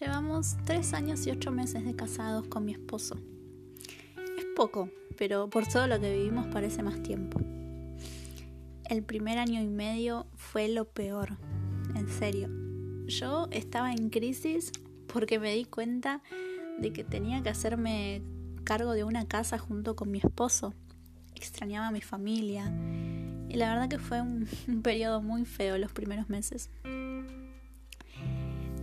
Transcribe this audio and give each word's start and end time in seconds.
Llevamos 0.00 0.56
tres 0.64 0.94
años 0.94 1.26
y 1.26 1.32
ocho 1.32 1.50
meses 1.50 1.84
de 1.84 1.96
casados 1.96 2.46
con 2.46 2.64
mi 2.64 2.70
esposo. 2.70 3.16
Es 4.38 4.44
poco, 4.54 4.90
pero 5.16 5.50
por 5.50 5.66
todo 5.66 5.88
lo 5.88 5.98
que 5.98 6.14
vivimos 6.14 6.46
parece 6.46 6.84
más 6.84 7.02
tiempo. 7.02 7.40
El 8.84 9.02
primer 9.02 9.38
año 9.38 9.60
y 9.60 9.66
medio 9.66 10.28
fue 10.36 10.68
lo 10.68 10.84
peor, 10.84 11.36
en 11.96 12.08
serio. 12.08 12.48
Yo 13.06 13.48
estaba 13.50 13.90
en 13.92 14.10
crisis 14.10 14.70
porque 15.12 15.40
me 15.40 15.52
di 15.52 15.64
cuenta 15.64 16.22
de 16.78 16.92
que 16.92 17.02
tenía 17.02 17.42
que 17.42 17.48
hacerme 17.48 18.22
cargo 18.62 18.92
de 18.92 19.02
una 19.02 19.26
casa 19.26 19.58
junto 19.58 19.96
con 19.96 20.12
mi 20.12 20.18
esposo. 20.18 20.74
Extrañaba 21.34 21.88
a 21.88 21.92
mi 21.92 22.02
familia 22.02 22.72
y 23.48 23.54
la 23.54 23.70
verdad 23.70 23.88
que 23.88 23.98
fue 23.98 24.20
un, 24.20 24.46
un 24.68 24.82
periodo 24.82 25.22
muy 25.22 25.44
feo 25.44 25.76
los 25.76 25.90
primeros 25.90 26.28
meses. 26.28 26.70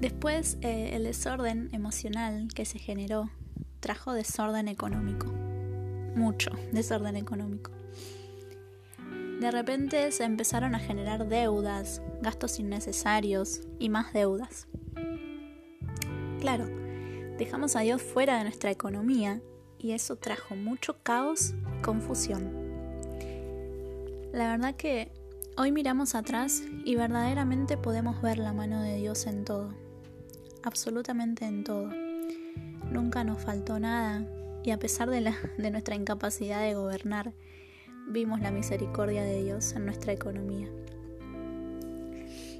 Después, 0.00 0.58
eh, 0.60 0.90
el 0.94 1.02
desorden 1.02 1.70
emocional 1.72 2.46
que 2.54 2.64
se 2.64 2.78
generó 2.78 3.30
trajo 3.80 4.12
desorden 4.12 4.68
económico. 4.68 5.26
Mucho 6.14 6.52
desorden 6.70 7.16
económico. 7.16 7.72
De 9.40 9.50
repente 9.50 10.12
se 10.12 10.22
empezaron 10.22 10.76
a 10.76 10.78
generar 10.78 11.26
deudas, 11.26 12.00
gastos 12.22 12.60
innecesarios 12.60 13.62
y 13.80 13.88
más 13.88 14.12
deudas. 14.12 14.68
Claro, 16.38 16.66
dejamos 17.36 17.74
a 17.74 17.80
Dios 17.80 18.00
fuera 18.00 18.38
de 18.38 18.44
nuestra 18.44 18.70
economía 18.70 19.40
y 19.78 19.92
eso 19.92 20.14
trajo 20.14 20.54
mucho 20.54 21.02
caos 21.02 21.54
y 21.76 21.82
confusión. 21.82 22.52
La 24.32 24.50
verdad 24.52 24.76
que 24.76 25.10
hoy 25.56 25.72
miramos 25.72 26.14
atrás 26.14 26.62
y 26.84 26.94
verdaderamente 26.94 27.76
podemos 27.76 28.22
ver 28.22 28.38
la 28.38 28.52
mano 28.52 28.80
de 28.80 28.94
Dios 28.94 29.26
en 29.26 29.44
todo 29.44 29.87
absolutamente 30.62 31.44
en 31.44 31.64
todo. 31.64 31.90
Nunca 32.90 33.24
nos 33.24 33.42
faltó 33.42 33.78
nada 33.78 34.24
y 34.64 34.70
a 34.70 34.78
pesar 34.78 35.08
de, 35.10 35.20
nuestra 35.70 35.94
incapacidad 35.94 36.60
de 36.62 36.74
gobernar, 36.74 37.32
vimos 38.08 38.40
la 38.40 38.50
misericordia 38.50 39.22
de 39.22 39.42
Dios 39.42 39.72
en 39.72 39.84
nuestra 39.84 40.12
economía. 40.12 40.68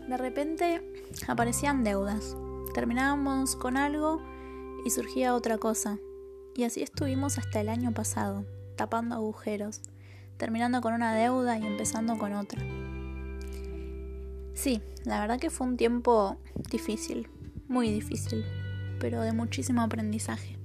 De 0.08 0.16
repente 0.16 0.82
aparecían 1.26 1.84
deudas, 1.84 2.36
terminábamos 2.72 3.56
con 3.56 3.76
algo 3.76 4.22
y 4.84 4.90
surgía 4.90 5.34
otra 5.34 5.58
cosa. 5.58 5.98
Y 6.54 6.64
así 6.64 6.82
estuvimos 6.82 7.38
hasta 7.38 7.60
el 7.60 7.68
año 7.68 7.92
pasado, 7.92 8.44
tapando 8.76 9.14
agujeros, 9.14 9.80
terminando 10.38 10.80
con 10.80 10.94
una 10.94 11.14
deuda 11.14 11.58
y 11.58 11.66
empezando 11.66 12.16
con 12.18 12.32
otra. 12.32 12.60
Sí, 14.54 14.82
la 15.04 15.20
verdad 15.20 15.38
que 15.38 15.50
fue 15.50 15.66
un 15.66 15.76
tiempo 15.76 16.36
difícil, 16.70 17.28
muy 17.68 17.90
difícil, 17.90 18.44
pero 18.98 19.20
de 19.22 19.32
muchísimo 19.32 19.82
aprendizaje. 19.82 20.56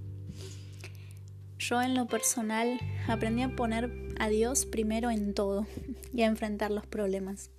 Yo 1.60 1.82
en 1.82 1.96
lo 1.96 2.08
personal 2.08 2.80
aprendí 3.08 3.42
a 3.42 3.56
poner 3.56 3.92
a 4.20 4.30
Dios 4.30 4.66
primero 4.66 5.12
en 5.12 5.34
todo 5.34 5.68
y 6.14 6.22
a 6.24 6.28
enfrentar 6.28 6.72
los 6.72 6.86
problemas. 6.86 7.52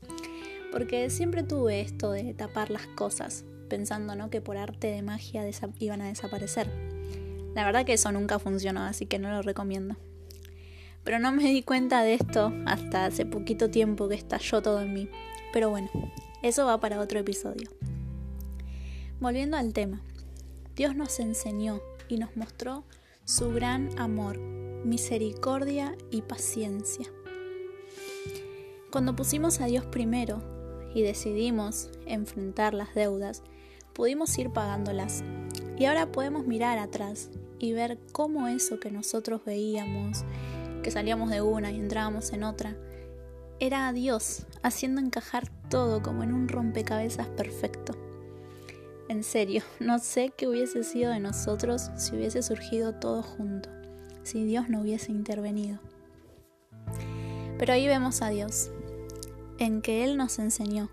Porque 0.73 1.09
siempre 1.11 1.43
tuve 1.43 1.81
esto 1.81 2.11
de 2.11 2.35
tapar 2.35 2.71
las 2.71 2.87
cosas, 2.89 3.45
pensando 3.69 4.15
¿no? 4.15 4.31
que 4.31 4.41
por 4.41 4.57
arte 4.57 4.89
de 4.89 5.03
magia 5.03 5.49
iban 5.79 6.01
a 6.01 6.09
desaparecer. 6.09 6.69
La 7.55 7.65
verdad 7.65 7.85
que 7.85 7.93
eso 7.93 8.11
nunca 8.13 8.39
funcionó, 8.39 8.83
así 8.83 9.07
que 9.07 9.19
no 9.19 9.31
lo 9.31 9.43
recomiendo. 9.43 9.97
Pero 11.05 11.19
no 11.19 11.33
me 11.33 11.45
di 11.45 11.63
cuenta 11.63 12.03
de 12.03 12.15
esto 12.15 12.53
hasta 12.67 13.05
hace 13.05 13.27
poquito 13.27 13.71
tiempo 13.71 14.09
que 14.09 14.17
estalló 14.17 14.63
todo 14.63 14.81
en 14.81 14.93
mí. 14.93 15.09
Pero 15.53 15.71
bueno, 15.71 15.91
eso 16.43 16.67
va 16.67 16.81
para 16.81 16.99
otro 16.99 17.21
episodio. 17.21 17.71
Volviendo 19.25 19.57
al 19.57 19.73
tema, 19.73 20.03
Dios 20.77 20.95
nos 20.95 21.19
enseñó 21.19 21.81
y 22.09 22.19
nos 22.19 22.37
mostró 22.37 22.85
su 23.25 23.49
gran 23.53 23.99
amor, 23.99 24.39
misericordia 24.39 25.97
y 26.11 26.21
paciencia. 26.21 27.07
Cuando 28.93 29.17
pusimos 29.17 29.63
a 29.63 29.65
Dios 29.65 29.87
primero 29.87 30.43
y 30.95 31.01
decidimos 31.01 31.89
enfrentar 32.05 32.75
las 32.75 32.95
deudas, 32.95 33.43
pudimos 33.95 34.37
ir 34.37 34.51
pagándolas. 34.51 35.25
Y 35.79 35.87
ahora 35.87 36.13
podemos 36.13 36.47
mirar 36.47 36.77
atrás 36.77 37.31
y 37.59 37.73
ver 37.73 37.99
cómo 38.13 38.47
eso 38.47 38.79
que 38.79 38.91
nosotros 38.91 39.41
veíamos, 39.47 40.23
que 40.83 40.91
salíamos 40.91 41.31
de 41.31 41.41
una 41.41 41.73
y 41.73 41.79
entrábamos 41.79 42.31
en 42.35 42.43
otra, 42.43 42.77
era 43.59 43.89
a 43.89 43.95
Dios 43.95 44.45
haciendo 44.63 45.01
encajar 45.01 45.49
todo 45.71 46.03
como 46.03 46.25
en 46.25 46.35
un 46.35 46.47
rompecabezas 46.47 47.29
perfecto. 47.29 48.04
En 49.15 49.23
serio, 49.23 49.63
no 49.79 50.01
sé 50.01 50.33
qué 50.37 50.49
hubiese 50.49 50.83
sido 50.83 51.13
de 51.13 51.21
nosotros 51.21 51.93
si 51.97 52.17
hubiese 52.17 52.43
surgido 52.43 52.97
todo 52.97 53.23
junto, 53.23 53.69
si 54.25 54.43
Dios 54.43 54.69
no 54.69 54.81
hubiese 54.81 55.13
intervenido. 55.13 55.79
Pero 57.57 57.73
ahí 57.73 57.87
vemos 57.87 58.23
a 58.23 58.31
Dios, 58.31 58.73
en 59.61 59.83
que 59.83 60.03
Él 60.03 60.17
nos 60.17 60.41
enseñó, 60.41 60.91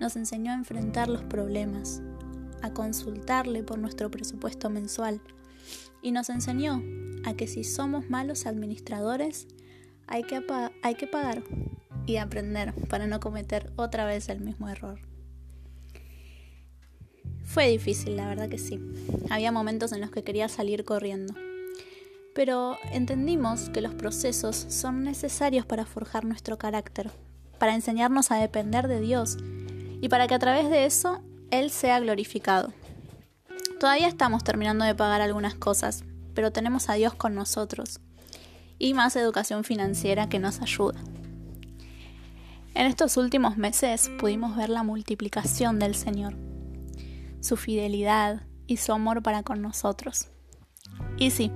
nos 0.00 0.16
enseñó 0.16 0.50
a 0.50 0.56
enfrentar 0.56 1.06
los 1.06 1.22
problemas, 1.22 2.02
a 2.62 2.72
consultarle 2.72 3.62
por 3.62 3.78
nuestro 3.78 4.10
presupuesto 4.10 4.68
mensual 4.68 5.20
y 6.02 6.10
nos 6.10 6.30
enseñó 6.30 6.82
a 7.24 7.34
que 7.34 7.46
si 7.46 7.62
somos 7.62 8.10
malos 8.10 8.46
administradores 8.46 9.46
hay 10.08 10.24
que, 10.24 10.44
hay 10.82 10.94
que 10.96 11.06
pagar 11.06 11.44
y 12.06 12.16
aprender 12.16 12.74
para 12.88 13.06
no 13.06 13.20
cometer 13.20 13.72
otra 13.76 14.04
vez 14.04 14.28
el 14.30 14.40
mismo 14.40 14.68
error. 14.68 14.98
Fue 17.46 17.68
difícil, 17.68 18.16
la 18.16 18.26
verdad 18.26 18.48
que 18.48 18.58
sí. 18.58 18.80
Había 19.30 19.52
momentos 19.52 19.92
en 19.92 20.00
los 20.00 20.10
que 20.10 20.24
quería 20.24 20.48
salir 20.48 20.84
corriendo. 20.84 21.32
Pero 22.34 22.76
entendimos 22.92 23.70
que 23.70 23.80
los 23.80 23.94
procesos 23.94 24.66
son 24.68 25.04
necesarios 25.04 25.64
para 25.64 25.86
forjar 25.86 26.26
nuestro 26.26 26.58
carácter, 26.58 27.10
para 27.58 27.74
enseñarnos 27.74 28.30
a 28.30 28.36
depender 28.36 28.88
de 28.88 29.00
Dios 29.00 29.38
y 30.02 30.08
para 30.10 30.26
que 30.26 30.34
a 30.34 30.38
través 30.38 30.68
de 30.68 30.84
eso 30.84 31.22
Él 31.50 31.70
sea 31.70 31.98
glorificado. 32.00 32.74
Todavía 33.80 34.08
estamos 34.08 34.44
terminando 34.44 34.84
de 34.84 34.94
pagar 34.94 35.22
algunas 35.22 35.54
cosas, 35.54 36.04
pero 36.34 36.52
tenemos 36.52 36.90
a 36.90 36.94
Dios 36.94 37.14
con 37.14 37.34
nosotros 37.34 38.00
y 38.78 38.92
más 38.92 39.16
educación 39.16 39.64
financiera 39.64 40.28
que 40.28 40.40
nos 40.40 40.60
ayuda. 40.60 41.00
En 42.74 42.86
estos 42.86 43.16
últimos 43.16 43.56
meses 43.56 44.10
pudimos 44.18 44.56
ver 44.56 44.68
la 44.68 44.82
multiplicación 44.82 45.78
del 45.78 45.94
Señor 45.94 46.34
su 47.46 47.56
fidelidad 47.56 48.42
y 48.66 48.78
su 48.78 48.92
amor 48.92 49.22
para 49.22 49.42
con 49.42 49.62
nosotros. 49.62 50.28
Y 51.16 51.30
sí, 51.30 51.52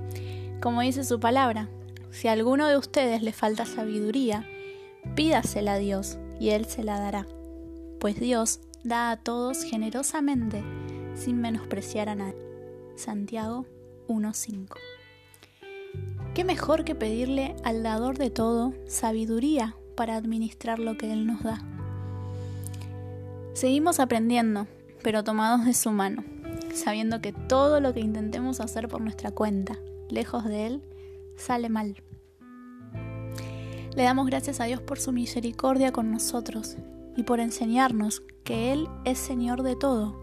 como 0.61 0.81
dice 0.81 1.03
su 1.03 1.19
palabra, 1.19 1.69
si 2.11 2.27
a 2.27 2.31
alguno 2.31 2.67
de 2.67 2.77
ustedes 2.77 3.21
le 3.21 3.33
falta 3.33 3.65
sabiduría, 3.65 4.47
pídasela 5.15 5.73
a 5.73 5.77
Dios 5.79 6.17
y 6.39 6.49
Él 6.49 6.65
se 6.65 6.83
la 6.83 6.99
dará, 6.99 7.27
pues 7.99 8.19
Dios 8.19 8.61
da 8.83 9.11
a 9.11 9.17
todos 9.17 9.63
generosamente 9.63 10.63
sin 11.13 11.39
menospreciar 11.41 12.09
a 12.09 12.15
nadie. 12.15 12.41
Santiago 12.95 13.65
1.5 14.07 14.75
¿Qué 16.33 16.43
mejor 16.45 16.85
que 16.85 16.95
pedirle 16.95 17.55
al 17.63 17.83
dador 17.83 18.17
de 18.17 18.29
todo 18.29 18.73
sabiduría 18.87 19.75
para 19.95 20.15
administrar 20.15 20.79
lo 20.79 20.97
que 20.97 21.11
Él 21.11 21.27
nos 21.27 21.43
da? 21.43 21.61
Seguimos 23.53 23.99
aprendiendo 23.99 24.67
pero 25.03 25.23
tomados 25.23 25.65
de 25.65 25.73
su 25.73 25.91
mano, 25.91 26.23
sabiendo 26.73 27.21
que 27.21 27.33
todo 27.33 27.79
lo 27.79 27.93
que 27.93 27.99
intentemos 27.99 28.59
hacer 28.59 28.87
por 28.87 29.01
nuestra 29.01 29.31
cuenta, 29.31 29.77
lejos 30.09 30.45
de 30.45 30.67
Él, 30.67 30.83
sale 31.35 31.69
mal. 31.69 32.01
Le 33.95 34.03
damos 34.03 34.27
gracias 34.27 34.59
a 34.59 34.65
Dios 34.65 34.81
por 34.81 34.99
su 34.99 35.11
misericordia 35.11 35.91
con 35.91 36.11
nosotros 36.11 36.77
y 37.17 37.23
por 37.23 37.39
enseñarnos 37.39 38.23
que 38.43 38.71
Él 38.71 38.87
es 39.05 39.19
Señor 39.19 39.63
de 39.63 39.75
todo 39.75 40.21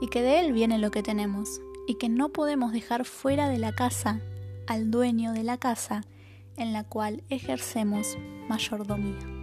y 0.00 0.08
que 0.08 0.22
de 0.22 0.40
Él 0.40 0.52
viene 0.52 0.78
lo 0.78 0.90
que 0.90 1.02
tenemos 1.02 1.60
y 1.86 1.94
que 1.96 2.08
no 2.08 2.28
podemos 2.28 2.72
dejar 2.72 3.04
fuera 3.04 3.48
de 3.48 3.58
la 3.58 3.72
casa 3.72 4.20
al 4.66 4.90
dueño 4.90 5.32
de 5.32 5.42
la 5.42 5.58
casa 5.58 6.02
en 6.56 6.72
la 6.72 6.84
cual 6.84 7.24
ejercemos 7.28 8.16
mayordomía. 8.48 9.39